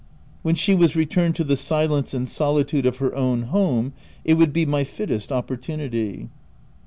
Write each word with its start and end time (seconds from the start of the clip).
When 0.41 0.55
she 0.55 0.73
was 0.73 0.95
returned 0.95 1.35
to 1.35 1.43
the 1.43 1.55
silence 1.55 2.15
and 2.15 2.27
soli 2.27 2.63
tude 2.63 2.87
of 2.87 2.97
her 2.97 3.13
own 3.15 3.43
home 3.43 3.93
it 4.25 4.33
would 4.33 4.51
be 4.51 4.65
my 4.65 4.83
fittest 4.83 5.31
opportunity. 5.31 6.27